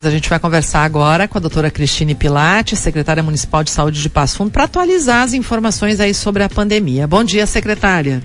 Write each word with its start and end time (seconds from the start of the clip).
A 0.00 0.10
gente 0.10 0.30
vai 0.30 0.38
conversar 0.38 0.84
agora 0.84 1.26
com 1.26 1.38
a 1.38 1.40
doutora 1.40 1.72
Cristine 1.72 2.14
Pilate, 2.14 2.76
secretária 2.76 3.20
municipal 3.20 3.64
de 3.64 3.70
saúde 3.72 4.00
de 4.00 4.08
Passo 4.08 4.36
Fundo, 4.36 4.52
para 4.52 4.62
atualizar 4.62 5.24
as 5.24 5.32
informações 5.32 5.98
aí 5.98 6.14
sobre 6.14 6.44
a 6.44 6.48
pandemia. 6.48 7.04
Bom 7.04 7.24
dia, 7.24 7.44
secretária. 7.46 8.22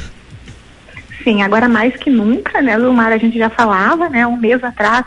Sim, 1.24 1.42
agora 1.42 1.68
mais 1.68 1.98
que 1.98 2.12
nunca, 2.12 2.62
né, 2.62 2.78
Lumar, 2.78 3.12
a 3.12 3.18
gente 3.18 3.36
já 3.36 3.50
falava, 3.50 4.08
né, 4.08 4.28
um 4.28 4.38
mês 4.38 4.64
atrás, 4.64 5.04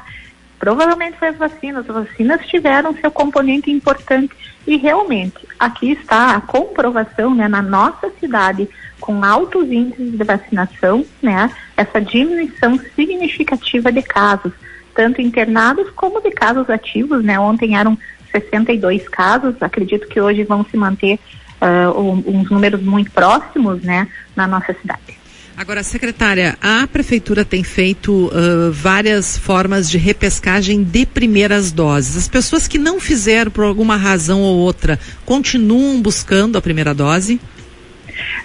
provavelmente 0.59 1.17
foi 1.17 1.29
as 1.29 1.37
vacinas. 1.37 1.89
As 1.89 1.95
vacinas 1.95 2.45
tiveram 2.49 2.93
seu 2.97 3.09
componente 3.09 3.71
importante 3.71 4.35
e 4.67 4.77
realmente 4.77 5.47
aqui 5.57 5.93
está 5.93 6.35
a 6.35 6.41
comprovação, 6.41 7.33
né, 7.37 7.47
na 7.47 7.63
nossa 7.63 8.11
cidade, 8.19 8.69
com 9.01 9.25
altos 9.25 9.71
índices 9.71 10.11
de 10.11 10.25
vacinação, 10.25 11.07
né, 11.23 11.49
essa 11.77 12.01
diminuição 12.01 12.77
significativa 12.97 13.93
de 13.93 14.03
casos, 14.03 14.53
tanto 14.93 15.23
internados 15.23 15.89
como 15.91 16.21
de 16.21 16.33
casos 16.33 16.69
ativos, 16.69 17.23
né, 17.23 17.39
ontem 17.39 17.77
eram 17.77 17.97
62 18.33 19.09
casos, 19.09 19.55
acredito 19.61 20.09
que 20.09 20.21
hoje 20.21 20.43
vão 20.43 20.67
se 20.69 20.77
manter 20.77 21.21
uh, 21.61 22.01
uns 22.01 22.51
números 22.51 22.83
muito 22.83 23.11
próximos 23.11 23.83
né, 23.83 24.09
na 24.35 24.47
nossa 24.47 24.75
cidade. 24.75 25.25
Agora, 25.57 25.85
secretária, 25.85 26.59
a 26.61 26.85
prefeitura 26.87 27.45
tem 27.45 27.63
feito 27.63 28.27
uh, 28.27 28.73
várias 28.73 29.39
formas 29.39 29.89
de 29.89 29.99
repescagem 29.99 30.83
de 30.83 31.07
primeiras 31.07 31.71
doses. 31.71 32.17
As 32.17 32.27
pessoas 32.27 32.67
que 32.67 32.77
não 32.77 32.99
fizeram 32.99 33.53
por 33.53 33.65
alguma 33.65 33.97
razão 33.97 34.43
ou 34.43 34.57
outra 34.57 34.99
continuam 35.25 36.03
buscando 36.03 36.59
a 36.59 36.61
primeira 36.61 36.93
dose? 36.93 37.41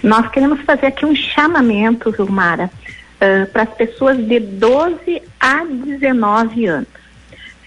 Nós 0.04 0.28
queremos 0.30 0.60
fazer 0.60 0.86
aqui 0.86 1.04
um 1.04 1.14
chamamento, 1.16 2.12
Vilmara, 2.12 2.70
uh, 3.16 3.46
para 3.50 3.64
as 3.64 3.74
pessoas 3.74 4.16
de 4.16 4.38
12 4.38 5.20
a 5.40 5.64
19 5.64 6.66
anos. 6.66 6.88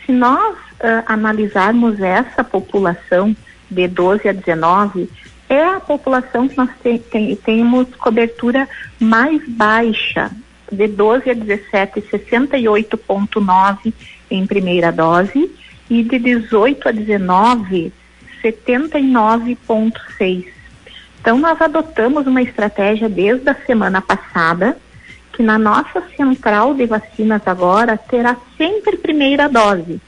Se 0.06 0.14
nós 0.14 0.56
uh, 0.56 1.04
analisarmos 1.06 2.00
essa 2.00 2.46
população 2.46 3.36
de 3.70 3.90
12 3.90 4.30
a 4.30 4.32
19, 4.32 5.10
é 5.54 5.76
a 5.76 5.80
população 5.80 6.48
que 6.48 6.58
nós 6.58 6.70
te, 6.82 6.98
tem, 7.00 7.36
temos 7.36 7.88
cobertura 7.96 8.68
mais 9.00 9.48
baixa, 9.48 10.32
de 10.72 10.88
12 10.88 11.30
a 11.30 11.34
17, 11.34 12.02
68,9 12.02 13.94
em 14.32 14.48
primeira 14.48 14.90
dose, 14.92 15.52
e 15.90 16.04
de 16.04 16.20
18 16.20 16.90
a 16.90 16.92
19, 16.92 17.94
79,6. 18.44 20.48
Então, 21.22 21.38
nós 21.38 21.62
adotamos 21.62 22.28
uma 22.28 22.42
estratégia 22.42 23.08
desde 23.08 23.50
a 23.50 23.54
semana 23.54 24.02
passada, 24.02 24.76
que 25.32 25.42
na 25.42 25.58
nossa 25.58 26.04
central 26.18 26.74
de 26.74 26.86
vacinas 26.86 27.42
agora 27.46 27.96
terá 27.98 28.36
sempre 28.58 28.98
primeira 28.98 29.48
dose. 29.48 30.02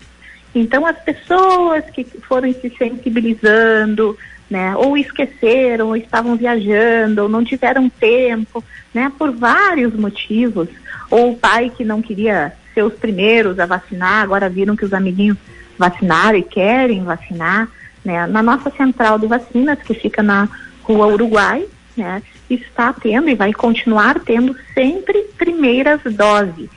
Então, 0.53 0.85
as 0.85 0.99
pessoas 0.99 1.85
que 1.91 2.03
foram 2.03 2.51
se 2.53 2.69
sensibilizando, 2.77 4.17
né, 4.49 4.75
ou 4.75 4.97
esqueceram, 4.97 5.87
ou 5.87 5.97
estavam 5.97 6.35
viajando, 6.35 7.23
ou 7.23 7.29
não 7.29 7.43
tiveram 7.43 7.89
tempo, 7.89 8.63
né, 8.93 9.11
por 9.17 9.31
vários 9.31 9.93
motivos, 9.93 10.69
ou 11.09 11.31
o 11.31 11.37
pai 11.37 11.71
que 11.75 11.83
não 11.83 12.01
queria 12.01 12.53
ser 12.73 12.83
os 12.83 12.93
primeiros 12.93 13.59
a 13.59 13.65
vacinar, 13.65 14.23
agora 14.23 14.49
viram 14.49 14.75
que 14.75 14.85
os 14.85 14.93
amiguinhos 14.93 15.37
vacinaram 15.77 16.37
e 16.37 16.43
querem 16.43 17.03
vacinar, 17.03 17.67
né, 18.03 18.27
na 18.27 18.43
nossa 18.43 18.69
central 18.71 19.17
de 19.17 19.27
vacinas, 19.27 19.79
que 19.81 19.93
fica 19.93 20.21
na 20.21 20.47
Rua 20.83 21.07
Uruguai, 21.07 21.65
né, 21.97 22.21
está 22.49 22.93
tendo 22.93 23.29
e 23.29 23.35
vai 23.35 23.51
continuar 23.53 24.19
tendo 24.19 24.55
sempre 24.73 25.23
primeiras 25.37 26.01
doses. 26.03 26.69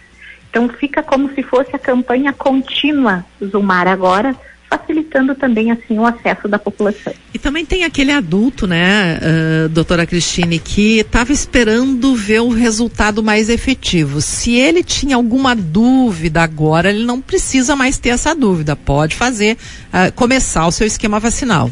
Então 0.51 0.69
fica 0.69 1.03
como 1.03 1.33
se 1.35 1.43
fosse 1.43 1.75
a 1.77 1.79
campanha 1.79 2.33
contínua 2.33 3.25
Zumar 3.45 3.87
agora, 3.87 4.35
facilitando 4.69 5.35
também 5.35 5.71
assim 5.71 5.99
o 5.99 6.05
acesso 6.05 6.47
da 6.47 6.59
população. 6.59 7.13
E 7.33 7.39
também 7.39 7.65
tem 7.65 7.85
aquele 7.85 8.13
adulto, 8.13 8.67
né, 8.67 9.19
uh, 9.19 9.69
doutora 9.69 10.07
Cristine, 10.07 10.59
que 10.59 10.99
estava 10.99 11.33
esperando 11.33 12.15
ver 12.15 12.41
o 12.41 12.51
resultado 12.51 13.23
mais 13.23 13.49
efetivo. 13.49 14.21
Se 14.21 14.55
ele 14.55 14.83
tinha 14.83 15.17
alguma 15.17 15.55
dúvida 15.55 16.43
agora, 16.43 16.91
ele 16.91 17.05
não 17.05 17.21
precisa 17.21 17.75
mais 17.75 17.99
ter 17.99 18.11
essa 18.11 18.35
dúvida. 18.35 18.77
Pode 18.77 19.17
fazer, 19.17 19.57
uh, 19.89 20.13
começar 20.15 20.67
o 20.67 20.73
seu 20.73 20.87
esquema 20.87 21.19
vacinal. 21.19 21.71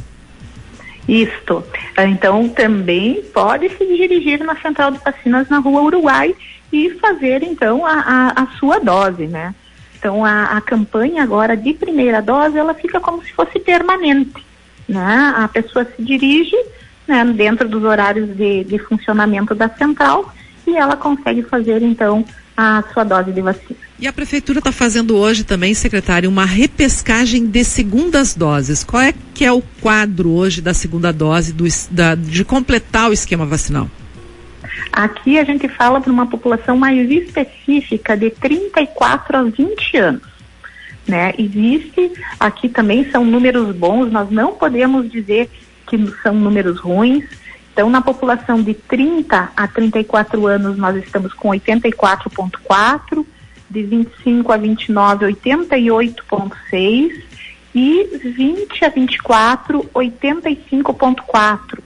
Isto. 1.09 1.63
Então 1.99 2.49
também 2.49 3.23
pode 3.33 3.69
se 3.69 3.87
dirigir 3.87 4.41
na 4.41 4.57
central 4.57 4.91
de 4.91 4.99
vacinas 4.99 5.49
na 5.49 5.59
Rua 5.59 5.83
Uruguai 5.83 6.35
e 6.73 6.91
fazer 7.01 7.43
então 7.43 7.87
a, 7.87 7.93
a, 7.93 8.43
a 8.43 8.47
sua 8.59 8.81
dose, 8.81 9.27
né? 9.27 9.55
Então 10.07 10.25
a, 10.25 10.45
a, 10.57 10.61
campanha 10.61 11.25
agora 11.25 11.57
de 11.57 11.75
primeira 11.75 12.23
dose 12.23 12.57
ela 12.57 12.73
fica 12.75 13.01
como 13.01 13.21
se 13.25 13.33
fosse 13.33 13.59
permanente, 13.59 14.41
né? 14.89 15.35
A 15.37 15.49
pessoa 15.49 15.85
se 15.85 16.01
dirige 16.01 16.55
né, 17.09 17.25
dentro 17.25 17.69
dos 17.69 17.83
horários 17.83 18.29
de, 18.37 18.63
de 18.63 18.79
funcionamento 18.79 19.53
da 19.53 19.69
central 19.69 20.33
e 20.65 20.77
ela 20.77 20.97
consegue 20.97 21.43
fazer 21.43 21.83
então 21.83 22.25
a 22.57 22.85
sua 22.93 23.03
dose 23.03 23.33
de 23.33 23.41
vacina. 23.41 23.81
E 23.99 24.07
a 24.07 24.13
prefeitura 24.13 24.61
está 24.61 24.71
fazendo 24.71 25.17
hoje 25.17 25.43
também, 25.43 25.75
secretário, 25.75 26.31
uma 26.31 26.45
repescagem 26.45 27.45
de 27.45 27.65
segundas 27.65 28.33
doses. 28.33 28.85
Qual 28.85 29.03
é 29.03 29.13
que 29.35 29.45
é 29.45 29.51
o 29.51 29.61
quadro 29.81 30.31
hoje 30.31 30.61
da 30.61 30.73
segunda 30.73 31.13
dose 31.13 31.53
do, 31.53 31.65
da, 31.91 32.15
de 32.15 32.45
completar 32.45 33.11
o 33.11 33.13
esquema 33.13 33.45
vacinal? 33.45 33.91
Aqui 34.93 35.39
a 35.39 35.45
gente 35.45 35.69
fala 35.69 36.01
para 36.01 36.13
uma 36.13 36.27
população 36.27 36.77
mais 36.77 37.11
específica 37.11 38.17
de 38.17 38.31
34 38.31 39.37
a 39.37 39.43
20 39.43 39.97
anos. 39.97 40.23
Né? 41.07 41.35
Existe, 41.39 42.13
aqui 42.41 42.69
também 42.69 43.09
são 43.11 43.25
números 43.25 43.75
bons, 43.77 44.11
nós 44.11 44.31
não 44.31 44.55
podemos 44.55 45.11
dizer 45.11 45.49
que 45.87 46.13
são 46.23 46.35
números 46.35 46.81
ruins. 46.81 47.25
Então, 47.73 47.89
na 47.91 48.01
população 48.01 48.63
de 48.63 48.75
30 48.75 49.53
a 49.55 49.69
34 49.69 50.47
anos, 50.47 50.77
nós 50.79 50.97
estamos 50.97 51.33
com 51.35 51.51
84,4, 51.51 53.25
de 53.69 53.83
25 53.83 54.53
a 54.53 54.57
29, 54.57 55.27
88,6 55.27 57.23
e 57.75 58.05
20 58.35 58.85
a 58.85 58.89
24, 58.89 59.83
85,4. 59.95 61.86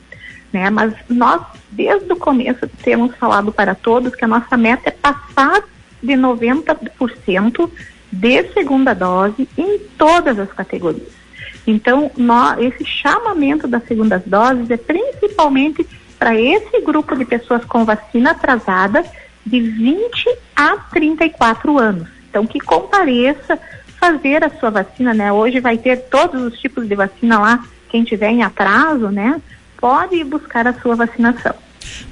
Né? 0.52 0.68
Mas 0.70 0.94
nós, 1.08 1.42
desde 1.70 2.12
o 2.12 2.16
começo, 2.16 2.68
temos 2.82 3.14
falado 3.16 3.52
para 3.52 3.74
todos 3.74 4.14
que 4.14 4.24
a 4.24 4.28
nossa 4.28 4.56
meta 4.56 4.88
é 4.88 4.92
passar 4.92 5.62
de 6.02 6.14
90% 6.14 7.70
de 8.12 8.52
segunda 8.52 8.94
dose 8.94 9.48
em 9.56 9.78
todas 9.96 10.38
as 10.38 10.52
categorias. 10.52 11.20
Então, 11.66 12.10
nós, 12.16 12.58
esse 12.58 12.84
chamamento 12.84 13.68
das 13.68 13.84
segundas 13.84 14.22
doses 14.26 14.70
é 14.70 14.76
principalmente 14.76 15.86
para 16.18 16.38
esse 16.38 16.80
grupo 16.80 17.16
de 17.16 17.24
pessoas 17.24 17.64
com 17.64 17.84
vacina 17.84 18.32
atrasada 18.32 19.04
de 19.46 19.60
20 19.60 20.28
a 20.56 20.76
34 20.76 21.78
anos. 21.78 22.08
Então, 22.28 22.46
que 22.46 22.58
compareça 22.60 23.58
fazer 23.98 24.42
a 24.44 24.50
sua 24.50 24.70
vacina, 24.70 25.12
né? 25.12 25.32
Hoje 25.32 25.60
vai 25.60 25.76
ter 25.76 25.96
todos 26.08 26.42
os 26.42 26.58
tipos 26.58 26.88
de 26.88 26.94
vacina 26.94 27.38
lá, 27.38 27.64
quem 27.88 28.02
tiver 28.02 28.30
em 28.30 28.42
atraso, 28.42 29.08
né? 29.08 29.40
Pode 29.80 30.22
buscar 30.24 30.66
a 30.66 30.74
sua 30.74 30.94
vacinação. 30.94 31.54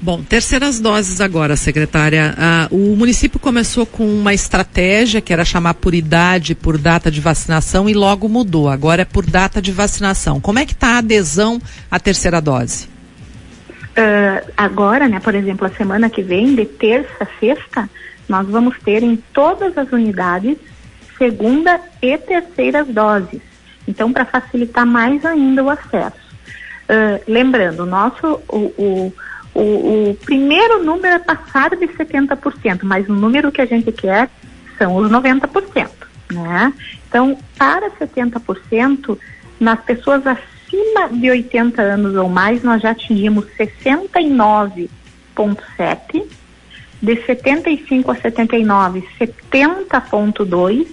Bom, 0.01 0.23
terceiras 0.23 0.79
doses 0.79 1.21
agora, 1.21 1.55
secretária. 1.55 2.33
Ah, 2.37 2.67
o 2.71 2.95
município 2.95 3.39
começou 3.39 3.85
com 3.85 4.05
uma 4.05 4.33
estratégia 4.33 5.21
que 5.21 5.31
era 5.31 5.45
chamar 5.45 5.75
por 5.75 5.93
idade, 5.93 6.55
por 6.55 6.77
data 6.77 7.11
de 7.11 7.21
vacinação 7.21 7.89
e 7.89 7.93
logo 7.93 8.27
mudou. 8.27 8.69
Agora 8.69 9.03
é 9.03 9.05
por 9.05 9.25
data 9.25 9.61
de 9.61 9.71
vacinação. 9.71 10.39
Como 10.39 10.59
é 10.59 10.65
que 10.65 10.73
está 10.73 10.95
a 10.95 10.97
adesão 10.99 11.61
à 11.89 11.99
terceira 11.99 12.41
dose? 12.41 12.87
Uh, 13.89 14.51
agora, 14.55 15.07
né, 15.07 15.19
por 15.19 15.35
exemplo, 15.35 15.67
a 15.67 15.71
semana 15.71 16.09
que 16.09 16.21
vem, 16.21 16.55
de 16.55 16.65
terça 16.65 17.11
a 17.19 17.27
sexta, 17.39 17.89
nós 18.27 18.47
vamos 18.47 18.77
ter 18.79 19.03
em 19.03 19.17
todas 19.33 19.77
as 19.77 19.91
unidades 19.91 20.57
segunda 21.17 21.81
e 22.01 22.17
terceiras 22.17 22.87
doses. 22.87 23.41
Então, 23.87 24.13
para 24.13 24.23
facilitar 24.23 24.85
mais 24.85 25.25
ainda 25.25 25.63
o 25.63 25.69
acesso. 25.69 26.28
Uh, 26.89 27.21
lembrando, 27.27 27.85
nosso, 27.85 28.41
o, 28.47 28.73
o 28.77 29.13
o, 29.53 30.11
o 30.11 30.15
primeiro 30.15 30.83
número 30.83 31.15
é 31.15 31.19
passar 31.19 31.69
de 31.71 31.87
70%, 31.87 32.83
mas 32.83 33.09
o 33.09 33.13
número 33.13 33.51
que 33.51 33.61
a 33.61 33.65
gente 33.65 33.91
quer 33.91 34.29
são 34.77 34.95
os 34.95 35.11
90%, 35.11 35.89
né? 36.31 36.71
Então, 37.07 37.37
para 37.57 37.89
70%, 37.91 39.17
nas 39.59 39.81
pessoas 39.81 40.25
acima 40.25 41.09
de 41.11 41.29
80 41.29 41.81
anos 41.81 42.15
ou 42.15 42.29
mais, 42.29 42.63
nós 42.63 42.81
já 42.81 42.91
atingimos 42.91 43.45
69,7%, 43.57 46.25
de 47.01 47.15
75 47.25 48.11
a 48.11 48.15
79, 48.15 49.05
70,2%, 49.19 50.87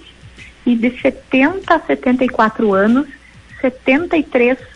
e 0.65 0.75
de 0.75 1.01
70 1.01 1.75
a 1.75 1.79
74 1.79 2.75
anos, 2.75 3.07
73,7%. 3.63 4.76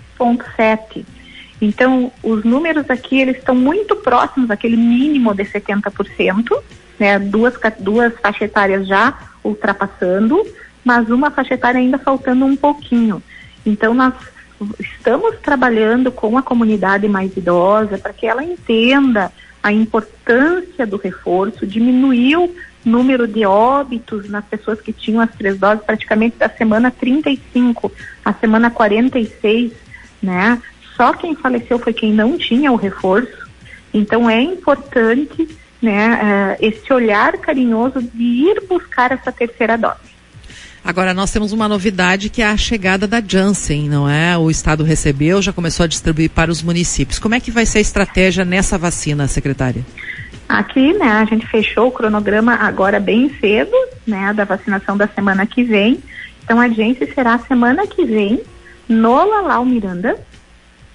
Então, 1.60 2.10
os 2.22 2.42
números 2.44 2.88
aqui, 2.88 3.20
eles 3.20 3.36
estão 3.36 3.54
muito 3.54 3.94
próximos 3.96 4.48
daquele 4.48 4.76
mínimo 4.76 5.34
de 5.34 5.44
70%, 5.44 6.62
né? 6.98 7.18
Duas, 7.18 7.54
duas 7.78 8.14
faixas 8.20 8.42
etárias 8.42 8.86
já 8.86 9.18
ultrapassando, 9.44 10.42
mas 10.84 11.10
uma 11.10 11.30
faixa 11.30 11.54
etária 11.54 11.78
ainda 11.78 11.98
faltando 11.98 12.46
um 12.46 12.56
pouquinho. 12.56 13.22
Então, 13.64 13.92
nós 13.92 14.14
estamos 14.78 15.36
trabalhando 15.38 16.10
com 16.10 16.36
a 16.36 16.42
comunidade 16.42 17.08
mais 17.08 17.36
idosa 17.36 17.98
para 17.98 18.12
que 18.12 18.26
ela 18.26 18.44
entenda 18.44 19.30
a 19.62 19.72
importância 19.72 20.86
do 20.86 20.96
reforço, 20.96 21.66
diminuiu 21.66 22.44
o 22.44 22.88
número 22.88 23.26
de 23.26 23.44
óbitos 23.44 24.28
nas 24.28 24.44
pessoas 24.46 24.80
que 24.80 24.92
tinham 24.92 25.20
as 25.20 25.30
três 25.32 25.58
doses 25.58 25.84
praticamente 25.84 26.38
da 26.38 26.48
semana 26.48 26.90
35 26.90 27.92
à 28.24 28.32
semana 28.32 28.70
46, 28.70 29.72
né? 30.22 30.60
Só 30.96 31.12
quem 31.12 31.34
faleceu 31.34 31.78
foi 31.78 31.92
quem 31.92 32.12
não 32.12 32.36
tinha 32.36 32.70
o 32.70 32.76
reforço. 32.76 33.48
Então 33.92 34.28
é 34.28 34.40
importante 34.40 35.48
né, 35.80 36.56
uh, 36.60 36.64
esse 36.64 36.92
olhar 36.92 37.32
carinhoso 37.38 38.02
de 38.02 38.22
ir 38.22 38.62
buscar 38.68 39.12
essa 39.12 39.32
terceira 39.32 39.78
dose. 39.78 40.10
Agora, 40.82 41.12
nós 41.12 41.30
temos 41.30 41.52
uma 41.52 41.68
novidade 41.68 42.30
que 42.30 42.40
é 42.40 42.46
a 42.46 42.56
chegada 42.56 43.06
da 43.06 43.20
Janssen, 43.20 43.88
não 43.88 44.08
é? 44.08 44.36
O 44.38 44.50
Estado 44.50 44.82
recebeu, 44.82 45.42
já 45.42 45.52
começou 45.52 45.84
a 45.84 45.86
distribuir 45.86 46.30
para 46.30 46.50
os 46.50 46.62
municípios. 46.62 47.18
Como 47.18 47.34
é 47.34 47.40
que 47.40 47.50
vai 47.50 47.66
ser 47.66 47.78
a 47.78 47.82
estratégia 47.82 48.46
nessa 48.46 48.78
vacina, 48.78 49.28
secretária? 49.28 49.84
Aqui, 50.48 50.94
né, 50.94 51.06
a 51.06 51.24
gente 51.26 51.46
fechou 51.46 51.88
o 51.88 51.92
cronograma 51.92 52.54
agora 52.54 52.98
bem 52.98 53.30
cedo, 53.40 53.76
né, 54.06 54.32
da 54.32 54.44
vacinação 54.44 54.96
da 54.96 55.06
semana 55.06 55.46
que 55.46 55.62
vem. 55.62 56.00
Então, 56.42 56.58
a 56.58 56.66
Janssen 56.66 57.12
será 57.14 57.38
semana 57.38 57.86
que 57.86 58.04
vem 58.04 58.40
no 58.90 59.14
Lalau 59.24 59.64
Miranda, 59.64 60.18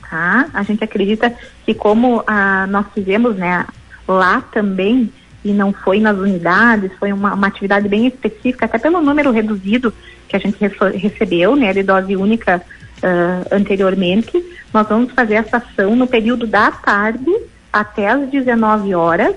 tá? 0.09 0.49
A 0.53 0.63
gente 0.63 0.83
acredita 0.83 1.33
que 1.65 1.73
como 1.73 2.21
ah, 2.27 2.67
nós 2.67 2.85
fizemos, 2.93 3.37
né, 3.37 3.65
lá 4.05 4.41
também, 4.41 5.11
e 5.43 5.53
não 5.53 5.71
foi 5.71 5.99
nas 5.99 6.17
unidades, 6.17 6.91
foi 6.99 7.13
uma, 7.13 7.33
uma 7.33 7.47
atividade 7.47 7.87
bem 7.87 8.05
específica, 8.07 8.65
até 8.65 8.77
pelo 8.77 9.01
número 9.01 9.31
reduzido 9.31 9.93
que 10.27 10.35
a 10.35 10.39
gente 10.39 10.57
recebeu, 10.97 11.55
né, 11.55 11.71
de 11.71 11.83
dose 11.83 12.15
única 12.17 12.61
uh, 12.97 13.55
anteriormente, 13.55 14.43
nós 14.73 14.87
vamos 14.87 15.13
fazer 15.13 15.35
essa 15.35 15.57
ação 15.57 15.95
no 15.95 16.07
período 16.07 16.45
da 16.45 16.71
tarde 16.71 17.31
até 17.71 18.09
às 18.09 18.29
19 18.29 18.93
horas, 18.93 19.35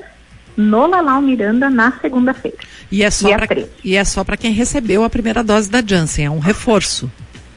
no 0.57 0.87
Lalau 0.89 1.23
Miranda 1.23 1.71
na 1.71 1.93
segunda-feira. 2.01 2.57
E 2.91 3.05
é 3.05 3.11
só 3.11 3.29
para 3.37 3.65
e 3.85 3.97
é 3.97 4.05
só 4.05 4.25
para 4.25 4.37
quem 4.37 4.53
recebeu 4.53 5.05
a 5.05 5.11
primeira 5.11 5.45
dose 5.45 5.71
da 5.71 5.81
Janssen, 5.87 6.27
é 6.27 6.31
um 6.31 6.41
reforço. 6.41 7.09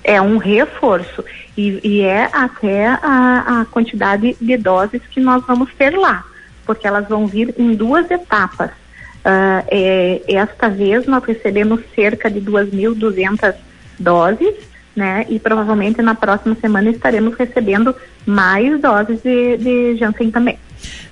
É 0.03 0.21
um 0.21 0.37
reforço. 0.37 1.23
E, 1.57 1.79
e 1.83 2.01
é 2.01 2.29
até 2.31 2.87
a, 2.87 3.61
a 3.61 3.65
quantidade 3.65 4.35
de 4.39 4.57
doses 4.57 5.01
que 5.11 5.19
nós 5.19 5.45
vamos 5.45 5.73
ter 5.75 5.95
lá, 5.95 6.23
porque 6.65 6.87
elas 6.87 7.07
vão 7.07 7.27
vir 7.27 7.53
em 7.57 7.75
duas 7.75 8.09
etapas. 8.09 8.71
Uh, 8.71 9.61
é, 9.67 10.21
esta 10.27 10.69
vez 10.69 11.05
nós 11.05 11.23
recebemos 11.23 11.81
cerca 11.93 12.29
de 12.29 12.41
2.200 12.41 13.53
doses, 13.99 14.55
né? 14.95 15.25
E 15.29 15.39
provavelmente 15.39 16.01
na 16.01 16.15
próxima 16.15 16.55
semana 16.55 16.89
estaremos 16.89 17.35
recebendo 17.35 17.95
mais 18.25 18.81
doses 18.81 19.21
de, 19.21 19.57
de 19.57 19.97
Janssen 19.97 20.31
também. 20.31 20.57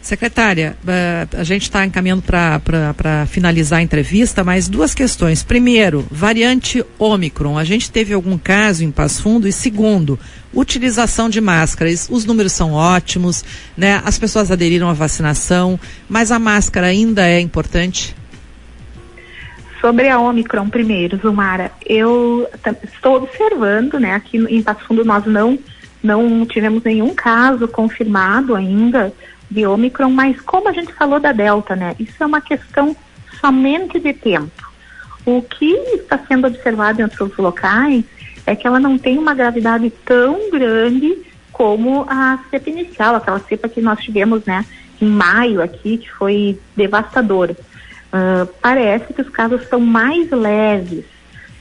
Secretária, 0.01 0.77
eh, 0.87 1.27
a 1.37 1.43
gente 1.43 1.63
está 1.63 1.85
encaminhando 1.85 2.23
para 2.23 3.25
finalizar 3.27 3.79
a 3.79 3.81
entrevista, 3.81 4.43
mas 4.43 4.67
duas 4.67 4.93
questões. 4.93 5.43
Primeiro, 5.43 6.05
variante 6.09 6.83
Ômicron. 6.97 7.57
A 7.57 7.63
gente 7.63 7.91
teve 7.91 8.13
algum 8.13 8.37
caso 8.37 8.83
em 8.83 8.91
Passo 8.91 9.21
Fundo? 9.21 9.47
E 9.47 9.51
segundo, 9.51 10.17
utilização 10.53 11.29
de 11.29 11.41
máscaras. 11.41 12.07
Os 12.09 12.25
números 12.25 12.53
são 12.53 12.73
ótimos, 12.73 13.43
né? 13.77 14.01
As 14.05 14.17
pessoas 14.17 14.51
aderiram 14.51 14.89
à 14.89 14.93
vacinação, 14.93 15.79
mas 16.07 16.31
a 16.31 16.39
máscara 16.39 16.87
ainda 16.87 17.27
é 17.27 17.39
importante? 17.39 18.15
Sobre 19.79 20.09
a 20.09 20.19
Omicron 20.19 20.69
primeiro, 20.69 21.17
Zumara, 21.17 21.71
eu 21.85 22.47
estou 22.83 23.15
observando, 23.15 23.97
né, 23.97 24.13
aqui 24.13 24.37
em 24.37 24.61
Passo 24.61 24.83
Fundo 24.85 25.05
nós 25.05 25.25
não, 25.25 25.57
não 26.03 26.45
tivemos 26.45 26.83
nenhum 26.83 27.15
caso 27.15 27.65
confirmado 27.65 28.55
ainda, 28.55 29.13
de 29.49 29.65
Ômicron, 29.65 30.09
mas 30.09 30.39
como 30.41 30.69
a 30.69 30.71
gente 30.71 30.93
falou 30.93 31.19
da 31.19 31.31
Delta, 31.31 31.75
né? 31.75 31.95
Isso 31.99 32.21
é 32.21 32.25
uma 32.25 32.41
questão 32.41 32.95
somente 33.39 33.99
de 33.99 34.13
tempo. 34.13 34.69
O 35.25 35.41
que 35.41 35.73
está 35.95 36.19
sendo 36.27 36.47
observado 36.47 37.01
em 37.01 37.03
outros 37.03 37.35
locais 37.37 38.03
é 38.45 38.55
que 38.55 38.65
ela 38.65 38.79
não 38.79 38.97
tem 38.97 39.17
uma 39.17 39.33
gravidade 39.33 39.89
tão 40.05 40.49
grande 40.49 41.17
como 41.51 42.05
a 42.07 42.39
cepa 42.49 42.69
inicial, 42.69 43.15
aquela 43.15 43.39
cepa 43.39 43.67
que 43.67 43.81
nós 43.81 43.99
tivemos, 43.99 44.45
né, 44.45 44.65
em 45.01 45.07
maio 45.07 45.61
aqui, 45.61 45.97
que 45.97 46.09
foi 46.11 46.59
devastadora. 46.75 47.55
Uh, 48.13 48.47
parece 48.61 49.13
que 49.13 49.21
os 49.21 49.29
casos 49.29 49.67
são 49.67 49.79
mais 49.79 50.31
leves. 50.31 51.05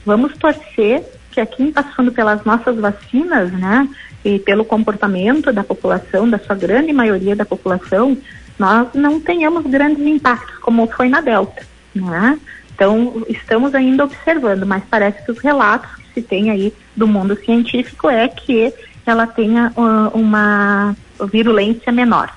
Vamos 0.05 0.35
torcer 0.37 1.03
que 1.31 1.39
aqui, 1.39 1.71
passando 1.71 2.11
pelas 2.11 2.43
nossas 2.43 2.77
vacinas, 2.77 3.51
né, 3.51 3.87
e 4.23 4.39
pelo 4.39 4.65
comportamento 4.65 5.53
da 5.53 5.63
população, 5.63 6.29
da 6.29 6.39
sua 6.39 6.55
grande 6.55 6.91
maioria 6.91 7.35
da 7.35 7.45
população, 7.45 8.17
nós 8.57 8.87
não 8.93 9.19
tenhamos 9.19 9.65
grandes 9.65 10.05
impactos, 10.05 10.57
como 10.57 10.87
foi 10.87 11.07
na 11.07 11.21
Delta. 11.21 11.65
Né? 11.95 12.37
Então, 12.73 13.23
estamos 13.29 13.73
ainda 13.73 14.03
observando, 14.03 14.65
mas 14.65 14.83
parece 14.89 15.23
que 15.25 15.31
os 15.31 15.39
relatos 15.39 15.89
que 15.95 16.13
se 16.15 16.21
tem 16.21 16.51
aí 16.51 16.73
do 16.95 17.07
mundo 17.07 17.37
científico 17.37 18.09
é 18.09 18.27
que 18.27 18.73
ela 19.05 19.25
tenha 19.25 19.71
uh, 19.75 20.17
uma 20.17 20.95
virulência 21.31 21.91
menor. 21.91 22.31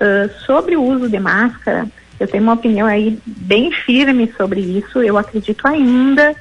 Uh, 0.00 0.28
sobre 0.44 0.76
o 0.76 0.82
uso 0.82 1.08
de 1.08 1.20
máscara, 1.20 1.86
eu 2.18 2.26
tenho 2.26 2.42
uma 2.42 2.54
opinião 2.54 2.86
aí 2.86 3.18
bem 3.24 3.70
firme 3.72 4.32
sobre 4.36 4.60
isso. 4.60 5.02
Eu 5.02 5.18
acredito 5.18 5.66
ainda, 5.66 6.34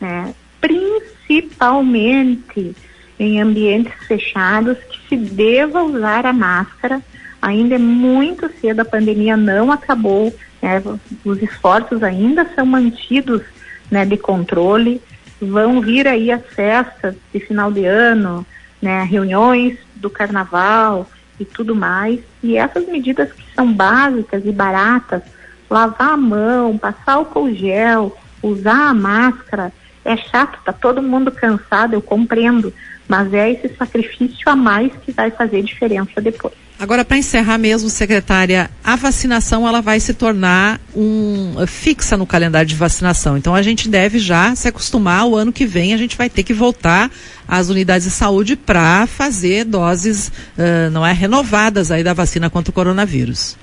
né, 0.00 0.34
principalmente 0.60 2.74
em 3.18 3.40
ambientes 3.40 3.92
fechados, 4.06 4.76
que 4.90 5.08
se 5.08 5.16
deva 5.16 5.82
usar 5.82 6.26
a 6.26 6.32
máscara. 6.32 7.00
Ainda 7.40 7.76
é 7.76 7.78
muito 7.78 8.50
cedo, 8.60 8.80
a 8.80 8.84
pandemia 8.84 9.36
não 9.36 9.70
acabou, 9.70 10.34
né, 10.60 10.82
os 11.24 11.42
esforços 11.42 12.02
ainda 12.02 12.46
são 12.54 12.66
mantidos 12.66 13.42
né, 13.90 14.04
de 14.04 14.16
controle. 14.16 15.00
Vão 15.40 15.80
vir 15.80 16.08
aí 16.08 16.30
as 16.30 16.44
festas 16.46 17.14
de 17.32 17.40
final 17.40 17.70
de 17.70 17.84
ano, 17.84 18.44
né, 18.80 19.02
reuniões 19.04 19.78
do 19.94 20.10
carnaval, 20.10 21.06
e 21.38 21.44
tudo 21.44 21.74
mais. 21.74 22.20
E 22.42 22.56
essas 22.56 22.86
medidas 22.86 23.32
que 23.32 23.44
são 23.54 23.72
básicas 23.72 24.44
e 24.44 24.52
baratas, 24.52 25.22
lavar 25.68 26.12
a 26.12 26.16
mão, 26.16 26.78
passar 26.78 27.14
álcool 27.14 27.52
gel, 27.52 28.16
usar 28.42 28.90
a 28.90 28.94
máscara, 28.94 29.72
é 30.04 30.16
chato, 30.16 30.58
tá 30.64 30.72
todo 30.72 31.02
mundo 31.02 31.32
cansado, 31.32 31.94
eu 31.94 32.02
compreendo, 32.02 32.72
mas 33.08 33.32
é 33.32 33.52
esse 33.52 33.74
sacrifício 33.76 34.48
a 34.48 34.56
mais 34.56 34.92
que 35.04 35.12
vai 35.12 35.30
fazer 35.30 35.62
diferença 35.62 36.20
depois. 36.20 36.54
Agora, 36.78 37.06
para 37.06 37.16
encerrar 37.16 37.56
mesmo, 37.56 37.88
secretária, 37.88 38.70
a 38.84 38.96
vacinação 38.96 39.66
ela 39.66 39.80
vai 39.80 39.98
se 39.98 40.12
tornar 40.12 40.78
um, 40.94 41.54
fixa 41.66 42.18
no 42.18 42.26
calendário 42.26 42.68
de 42.68 42.74
vacinação. 42.74 43.34
Então, 43.38 43.54
a 43.54 43.62
gente 43.62 43.88
deve 43.88 44.18
já 44.18 44.54
se 44.54 44.68
acostumar. 44.68 45.26
O 45.26 45.34
ano 45.34 45.52
que 45.52 45.64
vem, 45.64 45.94
a 45.94 45.96
gente 45.96 46.18
vai 46.18 46.28
ter 46.28 46.42
que 46.42 46.52
voltar 46.52 47.10
às 47.48 47.70
unidades 47.70 48.06
de 48.06 48.12
saúde 48.12 48.56
para 48.56 49.06
fazer 49.06 49.64
doses, 49.64 50.28
uh, 50.28 50.90
não 50.92 51.04
é, 51.04 51.12
renovadas 51.12 51.90
aí 51.90 52.04
da 52.04 52.12
vacina 52.12 52.50
contra 52.50 52.70
o 52.70 52.74
coronavírus. 52.74 53.56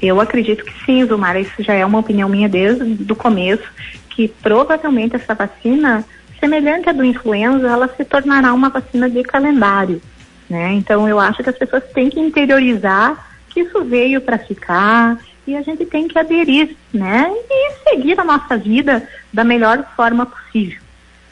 Eu 0.00 0.20
acredito 0.20 0.64
que 0.64 0.72
sim, 0.84 1.06
Zumara. 1.06 1.38
Isso 1.38 1.62
já 1.62 1.74
é 1.74 1.86
uma 1.86 2.00
opinião 2.00 2.28
minha 2.28 2.48
desde 2.48 3.12
o 3.12 3.14
começo, 3.14 3.62
que 4.10 4.26
provavelmente 4.26 5.14
essa 5.14 5.34
vacina, 5.34 6.04
semelhante 6.42 6.88
à 6.88 6.92
do 6.92 7.04
influenza, 7.04 7.68
ela 7.68 7.88
se 7.88 8.04
tornará 8.04 8.52
uma 8.52 8.68
vacina 8.68 9.08
de 9.08 9.22
calendário 9.22 10.00
né? 10.52 10.74
Então 10.74 11.08
eu 11.08 11.18
acho 11.18 11.42
que 11.42 11.48
as 11.48 11.56
pessoas 11.56 11.82
têm 11.94 12.10
que 12.10 12.20
interiorizar 12.20 13.26
que 13.48 13.60
isso 13.60 13.82
veio 13.84 14.20
para 14.20 14.36
ficar 14.36 15.18
e 15.46 15.56
a 15.56 15.62
gente 15.62 15.86
tem 15.86 16.06
que 16.06 16.18
aderir, 16.18 16.76
né? 16.92 17.26
E 17.50 17.72
seguir 17.88 18.20
a 18.20 18.24
nossa 18.24 18.56
vida 18.58 19.08
da 19.32 19.44
melhor 19.44 19.82
forma 19.96 20.26
possível, 20.26 20.78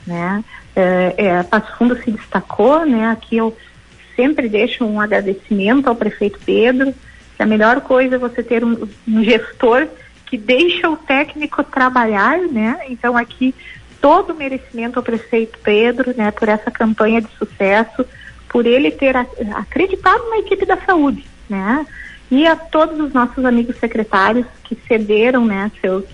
né? 0.07 0.43
É, 0.75 1.15
é, 1.19 1.43
Passo 1.43 1.77
Fundo 1.77 2.03
se 2.03 2.11
destacou, 2.11 2.87
né? 2.87 3.11
Aqui 3.11 3.37
eu 3.37 3.55
sempre 4.17 4.49
deixo 4.49 4.87
um 4.87 4.99
agradecimento 4.99 5.87
ao 5.87 5.95
prefeito 5.95 6.41
Pedro, 6.45 6.95
que 7.37 7.43
a 7.43 7.47
melhor 7.47 7.83
coisa 7.83 8.15
é 8.15 8.19
você 8.19 8.43
ter 8.43 8.65
um, 8.65 8.89
um 9.07 9.23
gestor 9.23 9.87
que 10.25 10.39
deixa 10.39 10.89
o 10.89 10.97
técnico 10.97 11.63
trabalhar, 11.63 12.39
né? 12.39 12.79
Então 12.89 13.19
aqui 13.19 13.55
todo 14.01 14.33
o 14.33 14.37
merecimento 14.37 14.99
ao 14.99 15.03
prefeito 15.03 15.59
Pedro, 15.63 16.15
né? 16.17 16.31
Por 16.31 16.49
essa 16.49 16.71
campanha 16.71 17.21
de 17.21 17.29
sucesso, 17.37 18.05
por 18.49 18.67
ele 18.67 18.91
ter 18.91 19.17
acreditado 19.17 20.29
na 20.31 20.39
equipe 20.39 20.67
da 20.67 20.77
saúde, 20.79 21.25
né? 21.49 21.87
E 22.31 22.47
a 22.47 22.55
todos 22.55 22.99
os 23.01 23.13
nossos 23.13 23.45
amigos 23.45 23.77
secretários 23.77 24.47
que 24.65 24.79
cederam, 24.87 25.45
né, 25.45 25.71
seus 25.81 26.05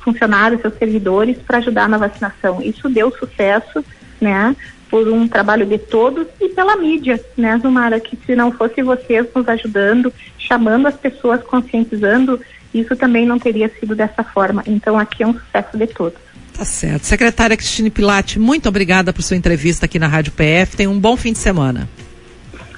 funcionários, 0.00 0.60
seus 0.60 0.74
servidores 0.74 1.36
para 1.38 1.58
ajudar 1.58 1.88
na 1.88 1.96
vacinação. 1.96 2.60
Isso 2.60 2.88
deu 2.88 3.12
sucesso, 3.12 3.84
né, 4.20 4.56
por 4.90 5.06
um 5.06 5.28
trabalho 5.28 5.64
de 5.64 5.78
todos 5.78 6.26
e 6.40 6.48
pela 6.48 6.76
mídia, 6.76 7.24
né, 7.36 7.56
Zumara, 7.58 8.00
que 8.00 8.16
se 8.26 8.34
não 8.34 8.50
fosse 8.50 8.82
vocês 8.82 9.26
nos 9.32 9.48
ajudando, 9.48 10.12
chamando 10.36 10.88
as 10.88 10.96
pessoas, 10.96 11.40
conscientizando, 11.44 12.40
isso 12.74 12.96
também 12.96 13.24
não 13.24 13.38
teria 13.38 13.68
sido 13.78 13.94
dessa 13.94 14.24
forma. 14.24 14.64
Então 14.66 14.98
aqui 14.98 15.22
é 15.22 15.26
um 15.26 15.34
sucesso 15.34 15.78
de 15.78 15.86
todos. 15.86 16.29
Tá 16.60 16.66
certo. 16.66 17.04
Secretária 17.04 17.56
Cristine 17.56 17.88
Pilate, 17.88 18.38
muito 18.38 18.68
obrigada 18.68 19.14
por 19.14 19.22
sua 19.22 19.34
entrevista 19.34 19.86
aqui 19.86 19.98
na 19.98 20.06
Rádio 20.06 20.30
PF. 20.32 20.76
Tenha 20.76 20.90
um 20.90 21.00
bom 21.00 21.16
fim 21.16 21.32
de 21.32 21.38
semana. 21.38 21.88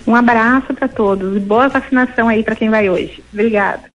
Um 0.06 0.14
abraço 0.14 0.72
para 0.72 0.86
todos 0.86 1.36
e 1.36 1.40
boa 1.40 1.66
vacinação 1.66 2.28
aí 2.28 2.44
para 2.44 2.54
quem 2.54 2.70
vai 2.70 2.88
hoje. 2.88 3.20
Obrigada. 3.32 3.82